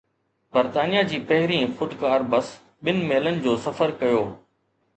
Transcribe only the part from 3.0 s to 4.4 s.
ميلن جو سفر ڪيو